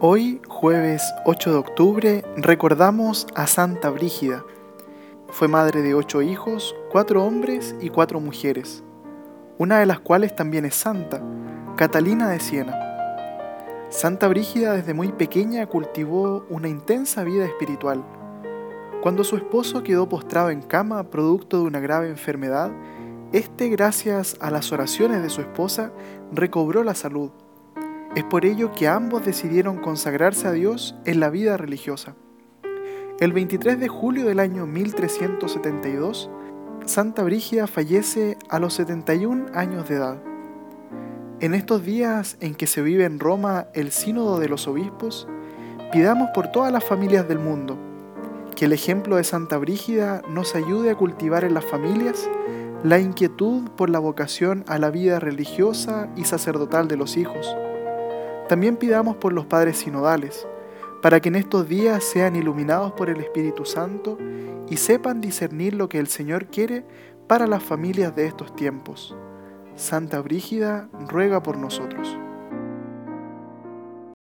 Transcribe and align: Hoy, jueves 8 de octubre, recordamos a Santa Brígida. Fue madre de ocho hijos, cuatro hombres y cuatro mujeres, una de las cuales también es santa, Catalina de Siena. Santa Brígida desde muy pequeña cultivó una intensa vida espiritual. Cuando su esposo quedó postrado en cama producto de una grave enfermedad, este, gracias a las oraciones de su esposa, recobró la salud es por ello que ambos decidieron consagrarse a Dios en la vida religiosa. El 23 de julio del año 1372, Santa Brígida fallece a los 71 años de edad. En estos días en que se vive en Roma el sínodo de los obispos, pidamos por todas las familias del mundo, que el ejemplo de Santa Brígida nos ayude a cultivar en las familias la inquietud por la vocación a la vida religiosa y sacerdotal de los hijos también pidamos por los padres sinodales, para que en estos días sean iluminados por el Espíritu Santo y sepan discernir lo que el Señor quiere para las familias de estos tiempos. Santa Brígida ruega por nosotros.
Hoy, 0.00 0.40
jueves 0.46 1.12
8 1.24 1.50
de 1.50 1.56
octubre, 1.56 2.24
recordamos 2.36 3.26
a 3.34 3.48
Santa 3.48 3.90
Brígida. 3.90 4.44
Fue 5.26 5.48
madre 5.48 5.82
de 5.82 5.94
ocho 5.94 6.22
hijos, 6.22 6.76
cuatro 6.88 7.24
hombres 7.24 7.74
y 7.80 7.88
cuatro 7.88 8.20
mujeres, 8.20 8.84
una 9.58 9.80
de 9.80 9.86
las 9.86 9.98
cuales 9.98 10.36
también 10.36 10.64
es 10.66 10.76
santa, 10.76 11.20
Catalina 11.74 12.28
de 12.28 12.38
Siena. 12.38 12.78
Santa 13.88 14.28
Brígida 14.28 14.74
desde 14.74 14.94
muy 14.94 15.10
pequeña 15.10 15.66
cultivó 15.66 16.46
una 16.48 16.68
intensa 16.68 17.24
vida 17.24 17.44
espiritual. 17.44 18.04
Cuando 19.02 19.24
su 19.24 19.34
esposo 19.34 19.82
quedó 19.82 20.08
postrado 20.08 20.50
en 20.50 20.62
cama 20.62 21.10
producto 21.10 21.56
de 21.56 21.64
una 21.64 21.80
grave 21.80 22.08
enfermedad, 22.08 22.70
este, 23.32 23.68
gracias 23.68 24.36
a 24.38 24.52
las 24.52 24.70
oraciones 24.70 25.24
de 25.24 25.28
su 25.28 25.40
esposa, 25.40 25.90
recobró 26.30 26.84
la 26.84 26.94
salud 26.94 27.32
es 28.14 28.24
por 28.24 28.44
ello 28.44 28.72
que 28.72 28.88
ambos 28.88 29.24
decidieron 29.24 29.78
consagrarse 29.78 30.48
a 30.48 30.52
Dios 30.52 30.94
en 31.04 31.20
la 31.20 31.30
vida 31.30 31.56
religiosa. 31.56 32.14
El 33.20 33.32
23 33.32 33.78
de 33.78 33.88
julio 33.88 34.24
del 34.26 34.40
año 34.40 34.66
1372, 34.66 36.30
Santa 36.86 37.22
Brígida 37.22 37.66
fallece 37.66 38.38
a 38.48 38.58
los 38.58 38.74
71 38.74 39.46
años 39.54 39.88
de 39.88 39.96
edad. 39.96 40.22
En 41.40 41.54
estos 41.54 41.84
días 41.84 42.36
en 42.40 42.54
que 42.54 42.66
se 42.66 42.80
vive 42.80 43.04
en 43.04 43.20
Roma 43.20 43.66
el 43.74 43.92
sínodo 43.92 44.40
de 44.40 44.48
los 44.48 44.66
obispos, 44.66 45.28
pidamos 45.92 46.30
por 46.34 46.50
todas 46.50 46.72
las 46.72 46.84
familias 46.84 47.28
del 47.28 47.38
mundo, 47.38 47.76
que 48.56 48.64
el 48.64 48.72
ejemplo 48.72 49.16
de 49.16 49.24
Santa 49.24 49.58
Brígida 49.58 50.22
nos 50.30 50.54
ayude 50.54 50.90
a 50.90 50.96
cultivar 50.96 51.44
en 51.44 51.54
las 51.54 51.64
familias 51.64 52.28
la 52.82 52.98
inquietud 52.98 53.68
por 53.76 53.90
la 53.90 53.98
vocación 53.98 54.64
a 54.66 54.78
la 54.78 54.90
vida 54.90 55.20
religiosa 55.20 56.08
y 56.16 56.24
sacerdotal 56.24 56.88
de 56.88 56.96
los 56.96 57.16
hijos 57.16 57.54
también 58.48 58.76
pidamos 58.76 59.16
por 59.16 59.32
los 59.32 59.46
padres 59.46 59.78
sinodales, 59.78 60.46
para 61.02 61.20
que 61.20 61.28
en 61.28 61.36
estos 61.36 61.68
días 61.68 62.02
sean 62.02 62.34
iluminados 62.34 62.92
por 62.92 63.08
el 63.10 63.20
Espíritu 63.20 63.64
Santo 63.64 64.18
y 64.68 64.76
sepan 64.76 65.20
discernir 65.20 65.74
lo 65.74 65.88
que 65.88 65.98
el 65.98 66.08
Señor 66.08 66.46
quiere 66.46 66.84
para 67.26 67.46
las 67.46 67.62
familias 67.62 68.16
de 68.16 68.26
estos 68.26 68.54
tiempos. 68.56 69.14
Santa 69.76 70.20
Brígida 70.20 70.88
ruega 71.08 71.42
por 71.42 71.56
nosotros. 71.56 72.18